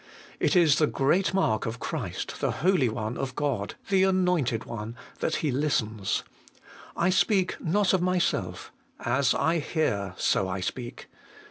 It 0.39 0.55
is 0.55 0.79
the 0.79 0.87
great 0.87 1.31
mark 1.31 1.67
of 1.67 1.79
Christ, 1.79 2.39
the 2.41 2.49
Holy 2.65 2.89
One 2.89 3.19
of 3.19 3.35
God, 3.35 3.75
the 3.89 4.01
Anointed 4.01 4.63
One, 4.65 4.95
that 5.19 5.35
He 5.45 5.51
listens:' 5.51 6.23
I 6.97 7.11
speak 7.11 7.55
not 7.63 7.93
of 7.93 8.01
myself; 8.01 8.71
as 9.01 9.35
I 9.35 9.59
hear, 9.59 10.15
so 10.17 10.47
I 10.49 10.59
speak.' 10.59 11.05